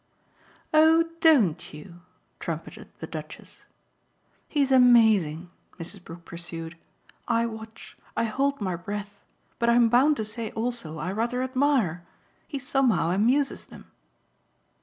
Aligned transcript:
"Oh 0.73 1.07
DON'T 1.19 1.75
you?" 1.75 2.01
trumpeted 2.39 2.89
the 2.97 3.05
Duchess. 3.05 3.65
"He's 4.49 4.71
amazing," 4.71 5.51
Mrs. 5.77 6.03
Brook 6.03 6.25
pursued. 6.25 6.75
"I 7.27 7.45
watch 7.45 7.95
I 8.17 8.23
hold 8.23 8.59
my 8.59 8.75
breath. 8.75 9.19
But 9.59 9.69
I'm 9.69 9.89
bound 9.89 10.17
to 10.17 10.25
say 10.25 10.49
also 10.53 10.97
I 10.97 11.11
rather 11.11 11.43
admire. 11.43 12.03
He 12.47 12.57
somehow 12.57 13.11
amuses 13.11 13.67
them." 13.67 13.91